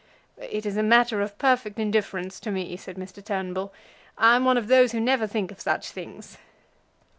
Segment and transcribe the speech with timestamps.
[0.39, 3.23] "It is a matter of perfect indifference to me," said Mr.
[3.23, 3.71] Turnbull.
[4.17, 6.39] "I am one of those who never think of such things."